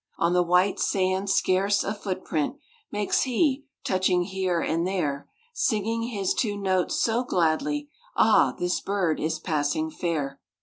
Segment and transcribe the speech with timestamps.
[0.17, 2.55] On the white sand scarce a footprint
[2.91, 9.19] Makes he, touching here and there; Singing his two notes so gladly, Ah, this bird
[9.19, 10.39] is passing fair!